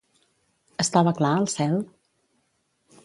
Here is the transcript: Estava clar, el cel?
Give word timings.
Estava 0.83 1.13
clar, 1.19 1.33
el 1.43 1.47
cel? 1.53 1.77